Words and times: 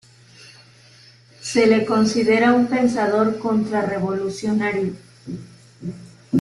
Se 1.41 1.67
le 1.67 1.85
considera 1.85 2.53
un 2.53 2.65
pensador 2.65 3.37
contrarrevolucionario. 3.37 4.93